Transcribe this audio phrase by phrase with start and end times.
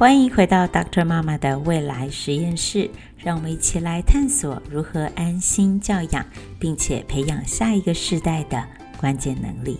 [0.00, 1.04] 欢迎回到 Dr.
[1.04, 6.24] 妈妈的未来实验室，让我们一起来探索如何安心教养，
[6.58, 8.64] 并且培养下一个世代的
[8.96, 9.78] 关键能力。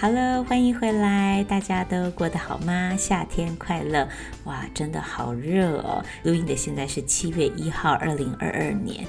[0.00, 2.96] Hello，欢迎回来，大家都过得好吗？
[2.96, 4.08] 夏天快乐！
[4.44, 6.02] 哇，真的好热哦！
[6.22, 9.04] 录音的现在是七月一号，二零二二年，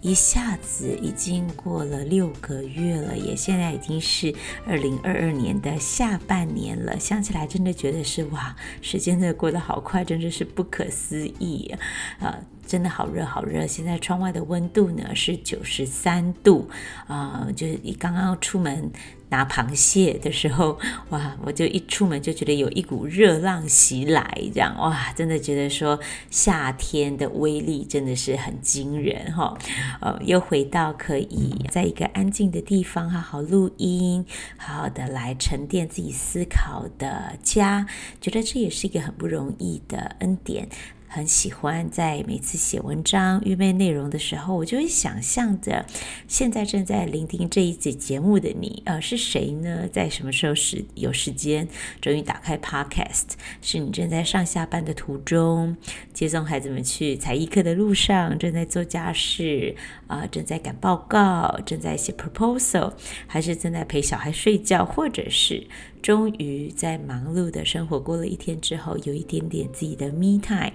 [0.00, 4.32] 一下子已经过了六个月了，也现在已经是
[4.64, 6.98] 二零二二年的下半年了。
[6.98, 11.74] 想起来真的觉得是哇，时间真的过得好快，真的是不可思议
[12.20, 12.38] 啊！
[12.68, 13.66] 真的好热好热！
[13.66, 16.68] 现在窗外的温度呢是九十三度
[17.06, 18.90] 啊、呃，就是你刚刚出门
[19.30, 24.22] 拿螃蟹的时候，哇，我就一出门就觉得有一股热浪袭来，
[24.52, 25.98] 这样哇，真的觉得说
[26.30, 29.56] 夏天的威力真的是很惊人哈、
[30.02, 34.26] 呃，又回到可以在一个安静的地方好好录音，
[34.58, 37.86] 好好的来沉淀自己思考的家，
[38.20, 40.68] 觉得这也是一个很不容易的恩典。
[41.08, 45.86] 很喜欢在每次写文章、预备内容的时候，我就会想象着
[46.28, 49.88] 现在正在聆听这一集节目的你，呃，是谁呢？
[49.90, 51.66] 在什么时候时有时间，
[52.00, 53.24] 终于打开 Podcast？
[53.62, 55.76] 是你正在上下班的途中，
[56.12, 59.74] 接送孩子们去才艺课的路上，正在做家事
[60.06, 62.92] 啊、正在赶报告，正在写 proposal，
[63.26, 65.66] 还是正在陪小孩睡觉，或者是？
[66.02, 70.72] 终于在忙碌的生活过了一天之后，有一点点自己的 me time，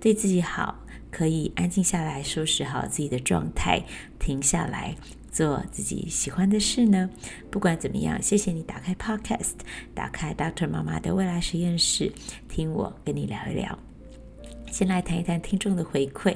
[0.00, 0.80] 对自己好，
[1.10, 3.82] 可以安静下来，收拾好自己的状态，
[4.18, 4.94] 停下来
[5.30, 7.08] 做自己喜欢的事呢。
[7.50, 9.54] 不管怎么样，谢谢你打开 Podcast，
[9.94, 10.68] 打开 Dr.
[10.68, 12.12] 妈妈的未来实验室，
[12.48, 13.78] 听我跟你聊一聊。
[14.74, 16.32] 先来谈一谈听众的回馈，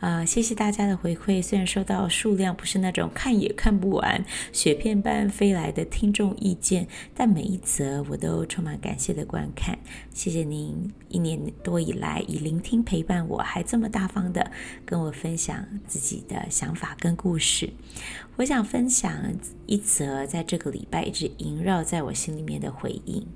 [0.00, 1.42] 啊、呃，谢谢大家的回馈。
[1.42, 9.78] 虽然收到数量不是那种看也看不完、雪片般飞来的听众意见，但每一则我都充满感谢的观看。
[10.14, 14.50] 谢谢您一年多以来以聆听陪伴我，还这么大方的
[14.86, 17.68] 跟我分享自己的想法跟故事。
[18.36, 19.12] 我想分享
[19.66, 23.26] 一则在这个礼拜一直萦绕在我心里面的回应。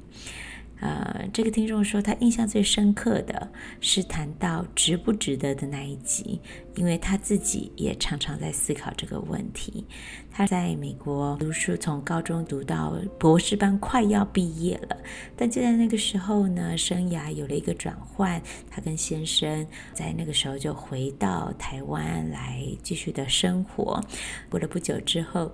[0.81, 3.51] 呃，这个听众说，他印象最深刻的
[3.81, 6.41] 是谈到值不值得的那一集，
[6.77, 9.85] 因为他自己也常常在思考这个问题。
[10.31, 14.97] 他在美国读书，从高中读到博士班，快要毕业了，
[15.37, 18.41] 但就在那个时候呢，生涯有了一个转换，
[18.71, 24.01] 他跟先生在那个时候就回到台湾来继续的生活。
[24.49, 25.51] 过了不久之后。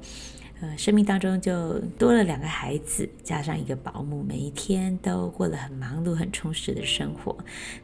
[0.60, 7.36] 呃，生命当中就多了两个孩子，加上一个保姆，每一天都过了很忙碌、很充实的生活。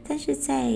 [0.03, 0.71] 但是在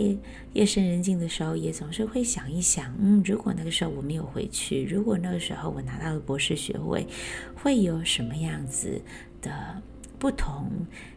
[0.54, 7.08] 夜深人静的时候，也总是会想一想，嗯，如果那个时候我没有回去，如果那个时候我拿到了博士学位，
[7.56, 9.02] 会有什么样子
[9.42, 9.82] 的
[10.20, 10.70] 不同？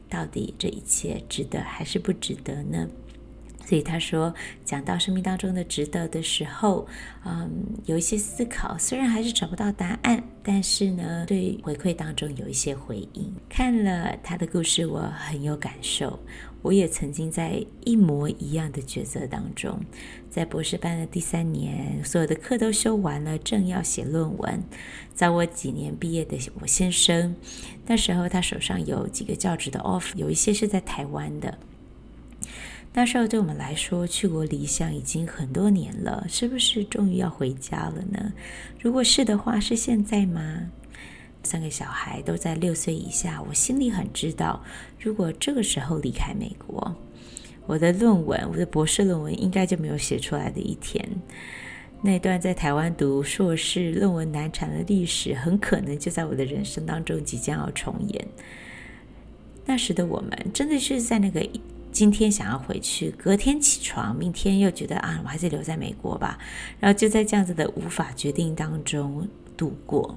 [0.09, 2.89] 到底这一切值得还是不值得呢？
[3.69, 4.35] 所以他说，
[4.65, 6.87] 讲到生命当中的值得的时候，
[7.27, 7.51] 嗯，
[7.85, 13.31] 有一些思考，虽然还是找不到答案，但是呢，对回馈当中有一些回应。
[13.47, 16.19] 看了他的故事，我很有感受。
[16.63, 19.79] 我也曾经在一模一样的抉择当中，
[20.31, 24.63] 在博士班的第三年，所有的课都修完了，正要写论文。
[25.15, 27.37] 早我几年毕业的我先生，
[27.87, 31.59] 那时候他手上有几个教职的 offer，有一些是在台湾的。
[32.95, 38.33] 那时候对我们来说，去国离乡已经很多年了，是不是终于要回家了呢？
[38.81, 40.71] 如果是的话，是现在吗？
[41.45, 44.65] 三个小孩都在六岁以下，我心里很知道，
[44.99, 46.97] 如果这个时候离开美国，
[47.67, 51.09] 我的论文，我的博士论文应该就没有写出来的一天。
[52.03, 58.27] 那段在台湾读硕士论文难产的历史，很可能就在我的人生当中即将要重演。
[59.67, 61.49] 那时的我们，真的是在那个。
[61.99, 66.39] 今天想要回去，隔天起床，明天又觉得啊，我还是留在美国吧。
[66.79, 70.17] 然后就在这样子的无法决定当中度过。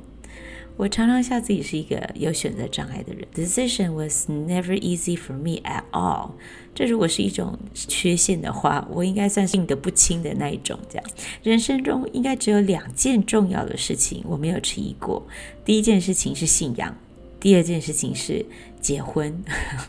[0.77, 3.27] 我常常笑自己是一个有选择障碍的人。
[3.33, 6.33] Decision was never easy for me at all。
[6.75, 10.77] 这如果是一种缺陷的话，我应该算是病得不轻的那一种。
[10.87, 11.05] 这样，
[11.41, 15.25] 人生中应该只有两件重要的事情我没有迟疑过。
[15.65, 16.95] 第一件事情是信仰。
[17.39, 18.45] 第二件事情是
[18.81, 19.43] 结婚，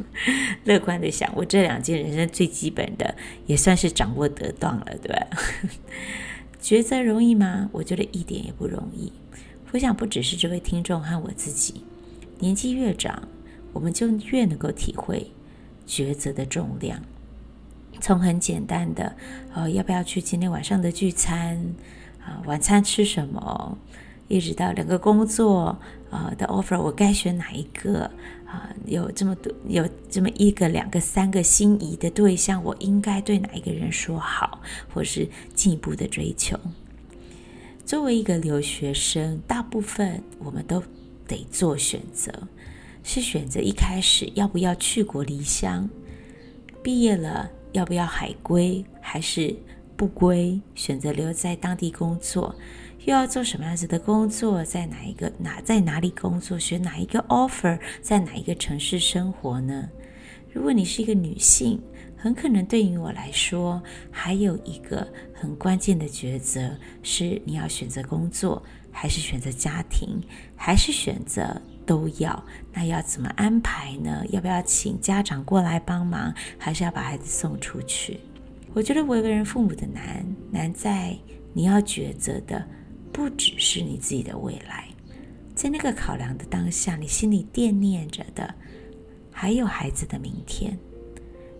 [0.64, 3.14] 乐观的想，我这两件人生最基本的
[3.46, 5.26] 也算是掌握得当了，对吧？
[6.62, 7.68] 抉择容易吗？
[7.72, 9.12] 我觉得一点也不容易。
[9.72, 11.82] 我想不只是这位听众和我自己，
[12.38, 13.26] 年纪越长，
[13.72, 15.32] 我们就越能够体会
[15.86, 17.02] 抉择的重量。
[18.00, 19.16] 从很简单的，
[19.54, 21.74] 呃，要不要去今天晚上的聚餐？
[22.20, 23.78] 啊，晚餐吃什么？
[24.28, 25.78] 一直到两个工作
[26.10, 28.10] 啊的 offer，我该选哪一个
[28.46, 28.74] 啊？
[28.86, 34.60] 有这么多，有这么一个、两个、三个心仪的对象，我应该对哪一个人说好，
[34.92, 36.58] 或是进一步的追求？
[37.84, 40.82] 作为一个留学生，大部分我们都
[41.26, 42.32] 得做选择，
[43.02, 45.88] 是选择一开始要不要去国离乡，
[46.82, 49.54] 毕业了要不要海归，还是
[49.96, 52.54] 不归，选择留在当地工作，
[53.04, 59.88] 又要做什么样子的工作，在哪一个哪在哪里工作，选哪一个 offer，在哪一个城市生活呢？
[60.52, 61.80] 如果你是一个女性，
[62.16, 66.70] 很可能对于我来说，还有一个很关键的抉择
[67.02, 68.62] 是：你要选择工作，
[68.92, 70.20] 还是选择家庭，
[70.54, 72.44] 还是选择都要？
[72.72, 74.24] 那要怎么安排呢？
[74.28, 78.20] 要不要请家长过来帮忙，还是要把孩子送出去？
[78.74, 81.16] 我觉得为人父母的难，难在
[81.52, 82.64] 你要抉择的
[83.12, 84.88] 不只是你自己的未来，
[85.54, 88.54] 在那个考量的当下，你心里惦念着的
[89.30, 90.78] 还有孩子的明天。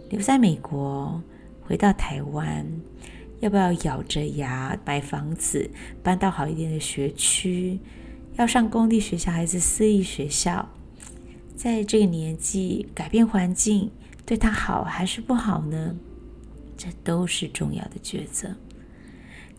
[0.08, 1.22] 留在美国，
[1.62, 2.66] 回到台湾，
[3.40, 5.70] 要不要咬着牙买房子，
[6.02, 7.78] 搬到好一点的学区？
[8.36, 10.68] 要上公立学校还是私立学校？
[11.54, 13.90] 在这个年纪，改变环境
[14.24, 15.94] 对他好还是不好呢？
[16.76, 18.56] 这都是重要的抉择。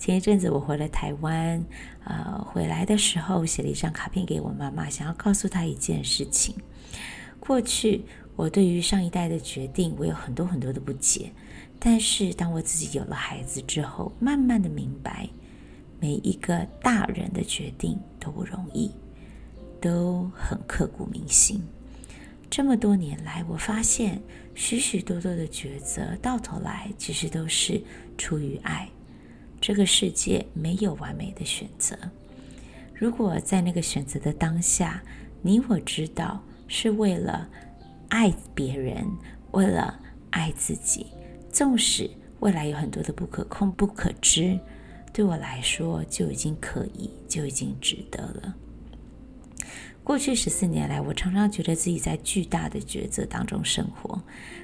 [0.04, 1.64] 前一阵子我回了台湾，
[2.04, 6.54] 呃，回来的时候写了一张卡片给我妈妈，想要告诉她一件事情：
[7.40, 8.04] 过去。
[8.36, 11.32] 我对于上一代的决定，我有很多很多的不解。
[11.80, 15.30] 但是当我自己有了孩子之后，慢慢的明白，
[16.02, 18.92] 每一个大人的决定都不容易，
[19.80, 21.64] 都很刻骨铭心。
[22.50, 24.22] 这么多年来，我发现
[24.54, 27.82] 许许多多的抉择，到头来其实都是
[28.18, 28.90] 出于爱。
[29.66, 31.98] 这个世界没有完美的选择。
[32.94, 35.02] 如果在那个选择的当下，
[35.42, 37.50] 你我知道是为了。
[38.10, 39.08] 爱别人，
[39.54, 40.00] 为了
[40.30, 41.08] 爱自己，
[41.50, 42.08] 纵使
[42.42, 44.60] 未来有很多的不可控、不可知，
[45.12, 48.56] 对我来说就已经可以，就已经值得了。
[50.04, 54.22] 过去十四年来，我常常觉得自己在巨大的抉择当中生活。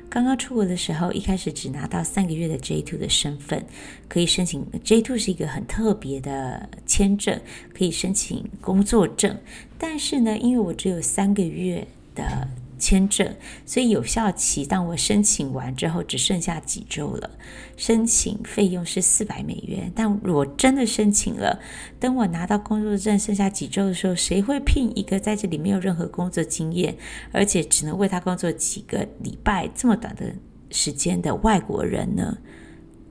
[0.09, 3.63] 刚刚出国的时候，一开始只拿到三个月的 J two 的身份，
[4.07, 7.39] 可以申请 J two 是一个很特别的签证，
[7.77, 9.37] 可以申请工作证。
[9.77, 12.47] 但是呢，因为我只有三个月的
[12.79, 13.35] 签证，
[13.65, 17.29] 所以有效期当我申请完之后，只剩下几周了。
[17.77, 21.59] 申请费用是四百美元，但我真的申请了。
[21.99, 26.95] 等我拿到工作证，剩下几周的时候，谁会聘一个在这里没有任何工作经验，
[27.31, 30.33] 而且只能为他工作几个礼拜这么短的
[30.71, 32.37] 时间的外国人呢？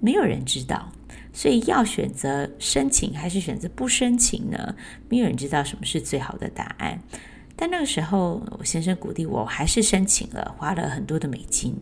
[0.00, 0.92] 没有人知道。
[1.32, 4.74] 所以要选择申请还是选择不申请呢？
[5.08, 7.00] 没有人知道什么是最好的答案。
[7.60, 11.74] 但那个时候，我先生鼓励我，还是申请了，花了很多的美金。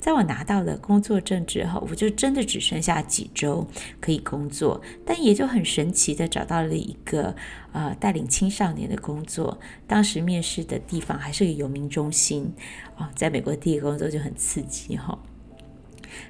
[0.00, 3.68] 在我拿到了工作证之后，我就真的只剩下几周
[4.00, 7.36] 可以工作，但也就很神奇的找到了一个
[7.72, 9.58] 呃带领青少年的工作。
[9.86, 12.50] 当时面试的地方还是个游民中心
[12.96, 15.18] 哦，在美国第一个工作就很刺激哈、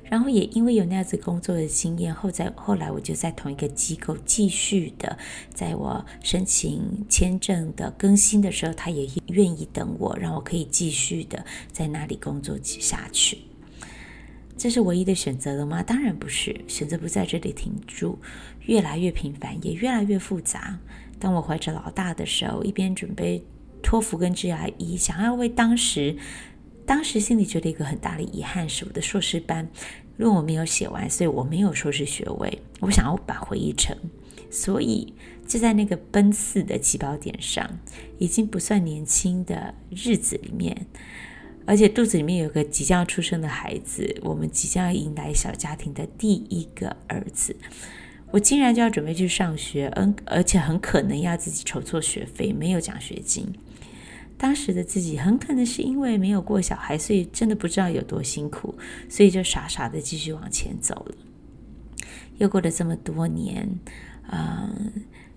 [0.05, 5.19] 然后也因为有那样子工作的经验，后在后来我就在同一个机构继续的，
[5.53, 13.39] 在我申请签证的更新的时候，他也愿意等我，让我可以继续的在那里工作下去。
[14.57, 15.83] 这是唯一的选择了吗？
[15.83, 18.19] 当然不是，选择不在这里停住，
[18.67, 20.79] 越来越频繁，也越来越复杂。
[21.21, 23.45] 当我怀着老大的时候，一边准备
[23.83, 26.17] 托福跟 GRE，想要为当时。
[26.89, 29.69] 当时心里觉得一个很大的遗憾是我的硕士班
[30.17, 32.63] 论文没有写完，所以我没有硕士学位。
[32.81, 33.95] 我想要把回一成，
[34.51, 35.13] 所以
[35.47, 37.79] 就在那个奔四的起跑点上，
[38.17, 40.87] 已经不算年轻的日子里面，
[41.67, 47.55] 而且肚子里面有个即将出生的孩子，我们即将要迎来小家庭的第一个儿子，
[48.31, 53.47] 我竟然就要准备去上学，嗯，而且很可能要自己筹措学费，没有奖学金。
[54.39, 58.75] 当时的自己很可能是因为没有过小孩，所以真的不知道有多辛苦，
[59.09, 61.15] 所以就傻傻的继续往前走了。
[62.39, 63.69] 又过了这么多年，
[64.31, 64.93] 嗯，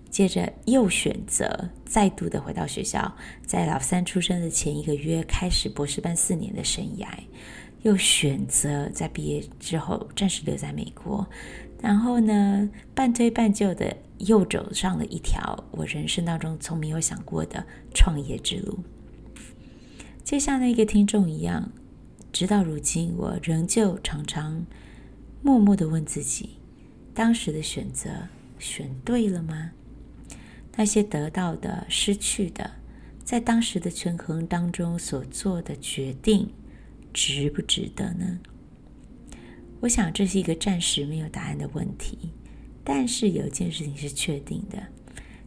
[0.08, 3.12] 接着又选择再度的回到学校，
[3.44, 7.08] 在老三出生的前一个月开始博士班四年的生涯，
[7.82, 11.28] 又选择在毕业之后暂时留在美国，
[11.82, 18.78] 然后呢，半推半就的又走上了一条我人生当中从没有想过的创业之路。
[20.24, 21.72] 就像那个听众一样，
[22.32, 24.64] 直到如今，我仍旧常常
[25.42, 26.50] 默默的问自己：
[27.12, 28.08] 当时的选择
[28.60, 29.72] 选对了吗？
[30.76, 32.70] 那些得到的、失去的，
[33.24, 36.48] 在当时的权衡当中所做的决定，
[37.12, 38.38] 值不值得呢？
[39.82, 42.16] 我想这是一个暂时没有答案的问题。
[42.84, 44.80] 但是有一件事情是确定的：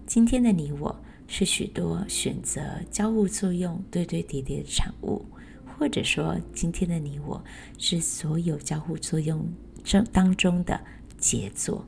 [0.05, 0.93] 今天的你我
[1.25, 2.61] 是许多选择
[2.91, 5.25] 交互作用、堆堆叠叠的产物，
[5.77, 7.41] 或者说，今天的你我
[7.77, 9.47] 是所有交互作用
[9.85, 10.81] 中当中的
[11.17, 11.87] 杰作。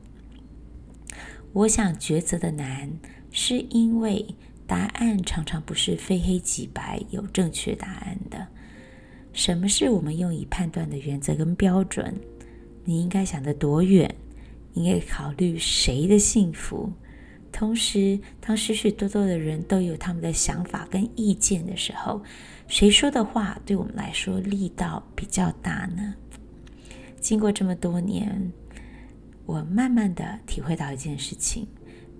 [1.52, 2.90] 我想抉择的难，
[3.30, 4.24] 是因为
[4.66, 8.48] 答案常常不是非黑即白，有正确答案的。
[9.34, 12.18] 什么是我们用以判断的原则跟标准？
[12.88, 14.14] 你应该想得多远？
[14.72, 16.90] 应该考虑谁的幸福？
[17.52, 22.22] 同时，当许许多多的人都有他们的想法跟意见的时候，
[22.66, 26.14] 谁说的话对我们来说力道比较大呢？
[27.20, 28.50] 经过这么多年，
[29.44, 31.66] 我慢慢的体会到一件事情：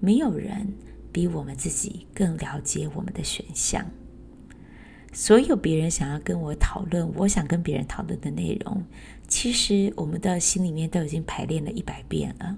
[0.01, 0.75] 没有人
[1.11, 3.87] 比我们自己更了解我们的选项。
[5.11, 8.85] 所有别人想要跟我讨论，我想跟别人讨论的内容，
[9.29, 12.57] 其实我们的心里面都已经排练了一百遍了。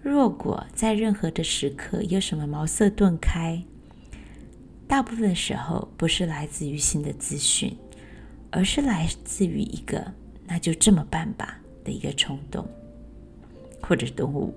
[0.00, 3.60] 若果在任何的时刻有什么茅塞顿开，
[4.86, 7.76] 大部分时候不是来自于新的资讯，
[8.50, 10.12] 而是来自于一个
[10.46, 12.64] “那就这么办吧”的一个冲动，
[13.82, 14.54] 或者动物。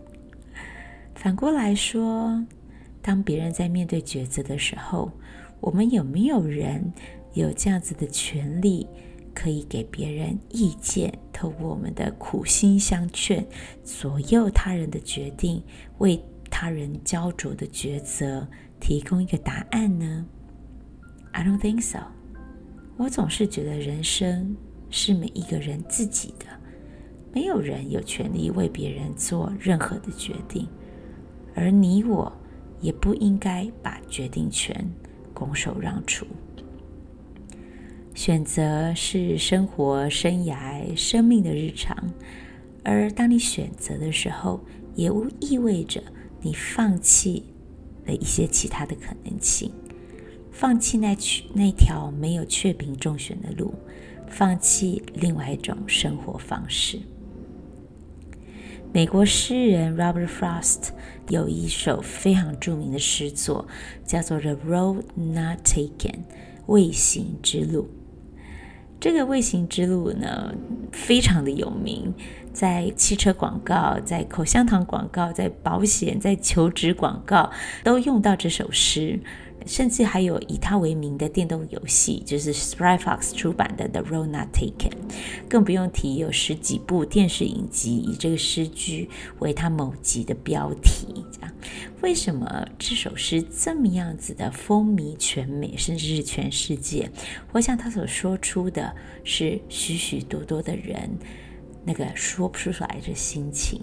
[1.15, 2.45] 反过来说，
[3.01, 5.11] 当别人在面对抉择的时候，
[5.59, 6.93] 我们有没有人
[7.33, 8.85] 有这样子的权利，
[9.39, 13.47] 可以给别人意见，透过我们的苦心相劝，
[13.85, 15.63] 左右他人的决定，
[15.99, 18.45] 为他人焦灼的抉择
[18.81, 20.25] 提供一个答案呢
[21.31, 21.99] ？I don't think so。
[22.97, 24.57] 我总是觉得人生
[24.89, 26.45] 是每一个人自己的，
[27.31, 30.67] 没有人有权利为别人做任何的决定，
[31.55, 32.29] 而你我
[32.81, 34.85] 也不应该把决定权。
[35.33, 36.25] 拱手让出，
[38.19, 41.95] 选择是生活、生涯、生命的日常，
[42.83, 44.59] 而当你选择的时候，
[44.93, 46.03] 也无意味着
[46.41, 47.45] 你放弃
[48.05, 49.71] 了一些其他的可能性，
[50.51, 53.73] 放弃那去那条没有确定中选的路，
[54.27, 56.99] 放弃另外一种生活方式。
[58.91, 60.89] 美国诗人 Robert Frost
[61.29, 63.65] 有一首非常著名的诗作，
[64.05, 65.87] 叫做《The Road Not Taken》
[66.65, 67.87] 未行之路。
[68.99, 70.53] 这个未行之路呢，
[70.91, 72.13] 非常的有名，
[72.51, 77.49] 在汽车广告、在口香糖广告、在保险、在求职广告
[77.83, 79.19] 都用到这首诗。
[79.65, 84.89] 甚至还有以他为名的电动游戏，就是 Skybox 出版的《The Road Not Taken》，
[85.47, 91.25] 更不用提有十几部电视影集以这个诗句为他某集的标题。
[91.31, 91.53] 这样，
[92.01, 97.09] 为什么这首诗这么样子的风靡全美，甚至是全世界？
[97.51, 101.09] 我想他所说出的是许许多多的人
[101.85, 103.81] 那个说不出来的心情，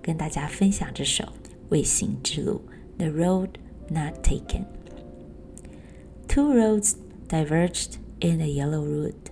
[0.00, 1.24] 跟大家分享这首
[1.70, 2.60] 未行之路，
[2.98, 3.48] 《The Road
[3.88, 4.60] Not Taken》。
[6.31, 6.95] Two roads
[7.27, 9.31] diverged in the yellow wood,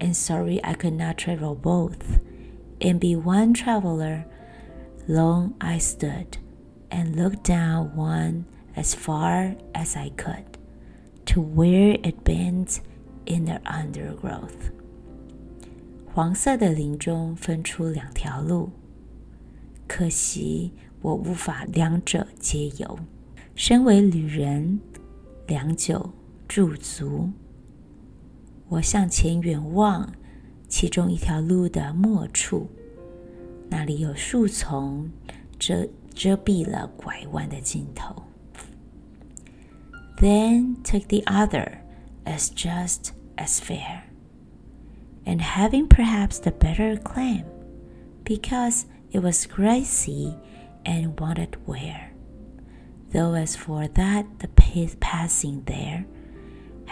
[0.00, 2.18] and sorry I could not travel both,
[2.80, 4.26] and be one traveler.
[5.08, 6.38] Long I stood
[6.90, 8.44] and looked down one
[8.76, 10.58] as far as I could,
[11.26, 12.80] to where it bends
[13.26, 14.70] in the undergrowth.
[16.14, 18.70] 黄色的林中分出两条路，
[19.86, 22.98] 可惜我无法两者皆游。
[23.54, 24.80] 身为旅人，
[25.46, 26.12] 良久。
[26.48, 27.30] 驻足，
[28.68, 30.12] 我向前远望，
[30.68, 32.68] 其中一条路的末处，
[33.68, 35.10] 那里有树丛
[35.58, 38.22] 遮遮蔽了拐弯的尽头。
[40.18, 41.78] Then took the other
[42.24, 44.02] as just as fair,
[45.24, 47.44] and having perhaps the better claim,
[48.24, 50.34] because it was grassy
[50.84, 52.12] and wanted wear.
[53.12, 56.04] Though as for that, the path passing there.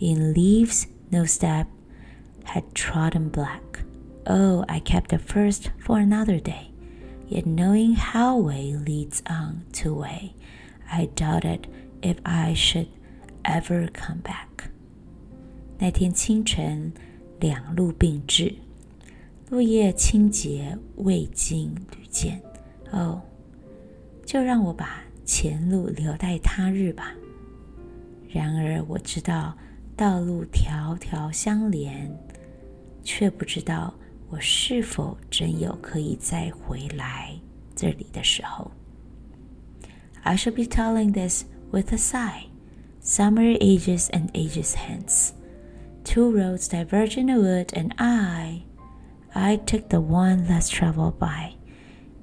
[0.00, 1.66] In leaves no step
[2.44, 3.84] had trodden black.
[4.26, 6.72] Oh, I kept the first for another day.
[7.28, 10.34] Yet knowing how way leads on to way,
[10.90, 11.66] I doubted
[12.02, 12.88] if I should
[13.44, 14.70] ever come back。
[15.78, 16.92] 那天清晨，
[17.40, 18.54] 两路并至，
[19.48, 22.42] 落叶清洁，未经屡见。
[22.90, 23.22] 哦，
[24.26, 27.14] 就让我把前路留待他日吧。
[28.28, 29.56] 然而我知道
[29.96, 32.10] 道路条条相连，
[33.02, 33.94] 却不知道
[34.30, 37.38] 我是否真有可以再回来
[37.74, 38.70] 这里的时候。
[40.22, 42.44] I shall be telling this with a sigh.
[43.04, 45.32] Summer ages and ages hence,
[46.04, 48.62] two roads diverge in a wood, and I,
[49.32, 51.54] I took the one less traveled by,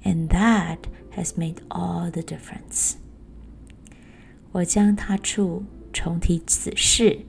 [0.02, 0.78] and that
[1.16, 2.94] has made all the difference.
[4.52, 7.26] 我将他处重提此事，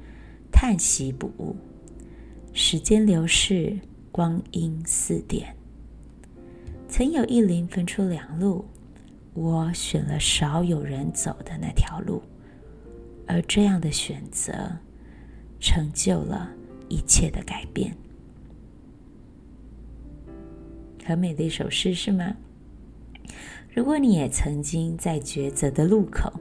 [0.59, 1.55] 叹息不悟。
[2.55, 3.79] 时间流逝，
[4.11, 5.55] 光阴似电。
[6.89, 8.65] 曾有一林分出两路。
[9.35, 12.23] 我选了少有人走的那条路，
[13.27, 14.79] 而这样的选择
[15.61, 16.51] 成就了
[16.89, 17.95] 一切的改变。
[21.05, 22.35] 很美的一首诗，是吗？
[23.75, 26.33] 如果你也曾经在抉择的路口，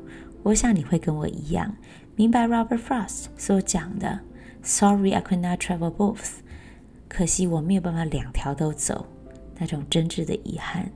[0.42, 1.76] 我想你会跟我一样，
[2.16, 4.22] 明白 Robert Frost 所讲的
[4.64, 6.38] “Sorry, I could not travel both”，
[7.10, 9.06] 可惜我没有办法两条都走，
[9.60, 10.92] 那种真挚的遗憾。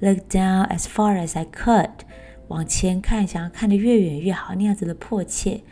[0.00, 1.90] Look down as far as I could，
[2.46, 5.62] 往前看，想要看得越远越好，那样子的迫切。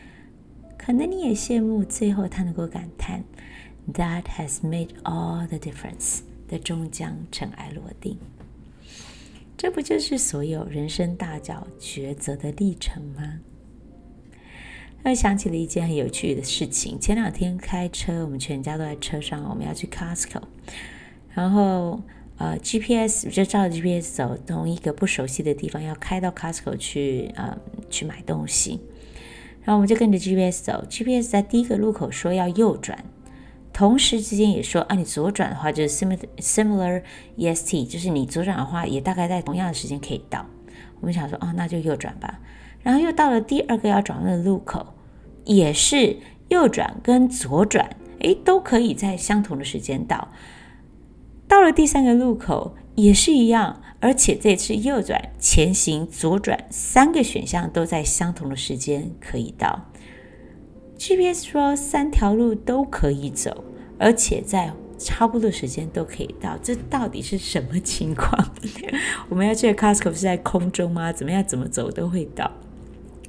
[0.76, 3.22] 可能你也羡慕，最后他能够感叹
[3.92, 8.18] ，That has made all the difference，的终将尘埃落定。
[9.56, 13.38] 这不就是所有人生大角抉择的历程吗？
[15.10, 16.98] 又想起了一件很有趣的事情。
[17.00, 20.42] 前两天开车，我们全家都在车上，我们要去 Costco，
[21.34, 22.00] 然后。
[22.38, 27.56] 呃，GPS 就照着 GPS 走，从一个不熟悉的地方要开到 Costco 去，呃，
[27.88, 28.78] 去买东西。
[29.62, 33.02] 然后我们就跟着 GPS 走，GPS 在第一个路口说要右转，
[33.72, 37.02] 同时之间也说啊，你左转的话就是 similar similar
[37.38, 40.44] EST，就是你左转的话也大概在同样的时间可以到。
[41.00, 42.38] 我们想说，哦，那就右转吧。
[42.82, 44.86] 然后又到了第二个要转弯的路口，
[45.46, 50.28] 也是右转跟左转，诶，都可以在相同的时间到。
[51.48, 59.86] 到了第三个路口也是一样，而且这次右转、前行、左转三个选项都在相同的时间可以到。
[60.98, 63.64] GPS 说三条路都可以走，
[63.98, 68.52] 而且在差不多时间都可以到，这到底是什么情况？
[69.28, 71.12] 我们要去的 Costco 是在空中吗？
[71.12, 72.50] 怎么样怎么走都会到？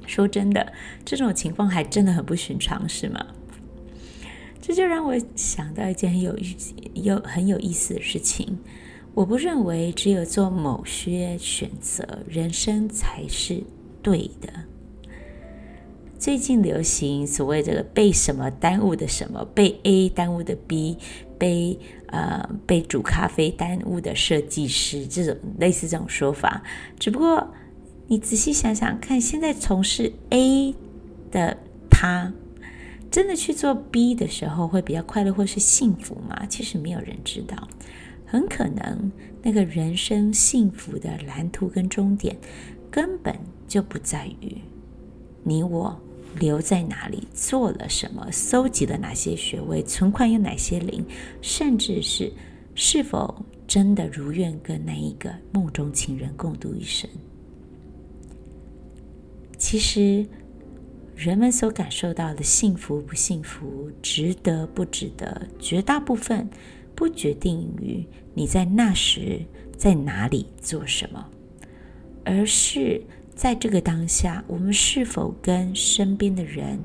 [0.08, 0.72] 说真的，
[1.04, 3.24] 这种情况还真的很不寻常，是吗？
[4.60, 8.58] 这就让我想到一件很有意思、有很有意思的事情。
[9.14, 13.62] 我不认为只有做某些选择，人生才是
[14.02, 14.48] 对的。
[16.18, 20.98] 最近流行所谓这个被什么耽误的什么，被 A 耽误的 B，
[21.38, 26.62] 被呃被煮咖啡耽误的设计师，这种类似这种说法。
[26.98, 27.48] 只不过
[28.10, 30.74] 你仔细想想看，现在从事 A
[31.30, 31.56] 的
[31.90, 32.32] 他。
[33.10, 36.44] 真的去做 B 的时候会比较快乐或是幸福吗？
[36.46, 37.68] 其实没有人知道，
[38.26, 39.10] 很可能
[39.42, 42.36] 那个人生幸福的蓝图跟终点
[42.90, 43.34] 根本
[43.66, 44.58] 就不在于
[45.42, 45.98] 你我
[46.38, 51.02] 留在哪里，做了什么，搜集了哪些学位，存款有哪些零，
[51.40, 52.30] 甚至是
[52.74, 57.08] 是否真的如愿跟那一个梦中情人共度一生。
[59.58, 60.24] 其实。
[61.16, 66.48] 人们所感受到的幸福不幸福，值得不值得，绝大部分
[66.94, 69.40] 不决定于你在那时
[69.76, 71.28] 在哪里做什么，
[72.24, 73.02] 而是
[73.34, 76.78] 在这个当下，我们是否跟身边的人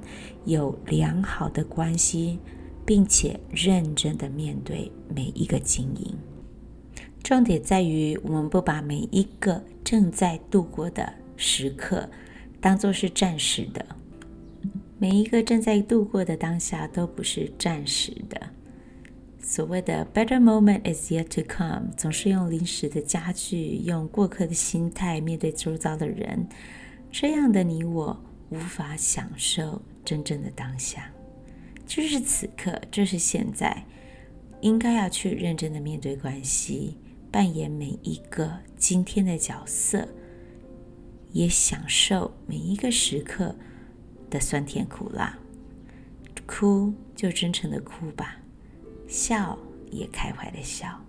[0.46, 2.40] 有良好的关系，
[2.84, 6.12] 并且认真的面对每一个经营。
[7.22, 12.10] 重点在于，我们不把每一个正在度过的时刻
[12.63, 13.86] 当作是暂时的。
[14.97, 18.41] 每一个正在度过的当下都不是暂时的。
[19.41, 26.47] 所谓的 better moment is yet to come，总是用临时的家具，用过客的心态面对周遭的人，
[27.12, 28.17] 这样的你我
[28.49, 31.12] 无法享受真正的当下。
[31.86, 33.84] 就是此刻，就是现在，
[34.62, 36.97] 应该要去认真的面对关系，
[37.30, 40.08] 扮演每一个今天的角色，
[41.34, 43.54] 也享受每一个时刻。
[44.30, 45.38] 的酸甜苦辣，
[46.48, 48.38] 哭就真诚的哭吧，
[49.08, 49.56] 笑
[49.91, 51.00] 也开怀的笑。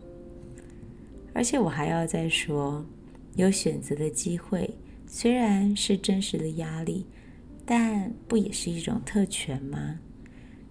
[1.32, 2.84] 而且我还要再说，
[3.36, 4.68] 有选择的机会，
[5.06, 7.06] 虽然是真实的压力，
[7.64, 9.98] 但不也是一种特权吗？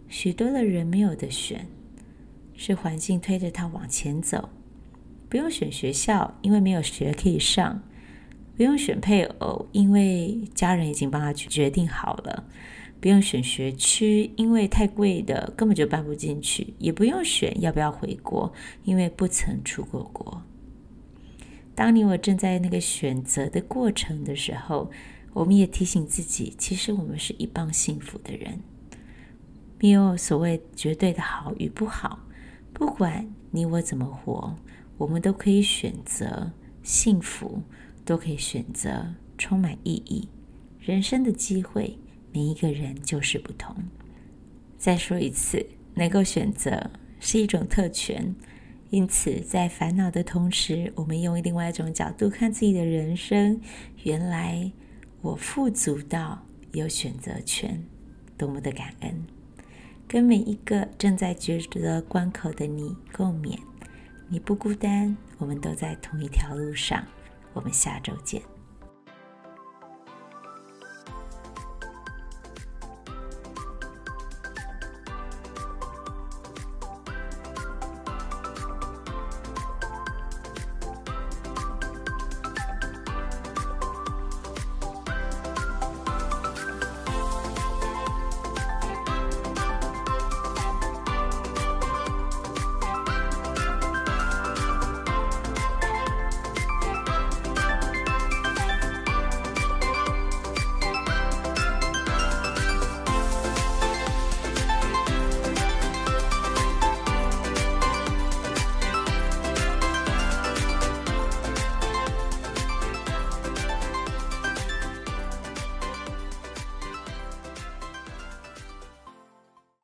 [0.07, 1.67] 许多的人没有得选，
[2.53, 4.47] 是环境推着他往前走。
[5.27, 7.81] 不用选学校，因为没有学可以上；
[8.55, 12.43] 不用选配偶，因为家人已经帮他决定好了；
[13.01, 20.43] 不用选学区，因为太贵的根本就搬不进去；也不用选要不要回国，因为不曾出过国。
[21.75, 24.91] 当你我正在那个选择的过程的时候，
[25.33, 28.59] 我们也提醒自己，其实我们是一帮幸福的人，
[29.79, 32.19] 没有所谓绝对的好与不好。
[32.71, 34.55] 不管你我怎么活，
[34.97, 36.51] 我们都可以选择
[36.83, 37.63] 幸福，
[38.05, 40.27] 都可以选择充满意义。
[40.79, 41.97] 人生的机会，
[42.31, 43.75] 每一个人就是不同。
[44.77, 48.35] 再说一次，能够选择是一种特权。
[48.89, 53.59] 因此，在烦恼的同时，我们用另外一种角度看自己的人生。
[54.03, 54.71] 原来
[55.21, 57.83] 我富足到有选择权，
[58.37, 59.25] 多么的感恩！
[60.07, 63.57] 跟每一个正在抉择关口的你共勉，
[64.27, 67.03] 你不孤单，我们都在同一条路上。
[67.53, 68.52] 我们下周见。